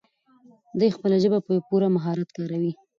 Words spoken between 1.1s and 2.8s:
ژبه په پوره مهارت کاروي.